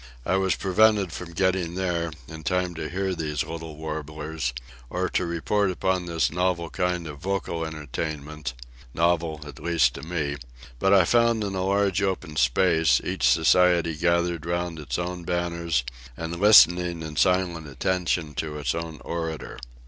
I 0.25 0.35
was 0.35 0.55
prevented 0.55 1.13
from 1.13 1.33
getting 1.33 1.75
there, 1.75 2.11
in 2.27 2.41
time 2.41 2.73
to 2.73 2.89
hear 2.89 3.13
these 3.13 3.43
Little 3.43 3.75
Warblers, 3.77 4.51
or 4.89 5.07
to 5.09 5.27
report 5.27 5.69
upon 5.69 6.07
this 6.07 6.31
novel 6.31 6.71
kind 6.71 7.05
of 7.05 7.19
vocal 7.19 7.63
entertainment: 7.63 8.55
novel, 8.95 9.41
at 9.45 9.59
least, 9.63 9.93
to 9.93 10.01
me: 10.01 10.37
but 10.79 10.91
I 10.91 11.05
found 11.05 11.43
in 11.43 11.53
a 11.53 11.63
large 11.63 12.01
open 12.01 12.35
space, 12.35 12.99
each 13.03 13.29
society 13.29 13.93
gathered 13.95 14.47
round 14.47 14.79
its 14.79 14.97
own 14.97 15.21
banners, 15.23 15.83
and 16.17 16.39
listening 16.39 17.03
in 17.03 17.15
silent 17.15 17.67
attention 17.67 18.33
to 18.37 18.57
its 18.57 18.73
own 18.73 19.01
orator. 19.05 19.59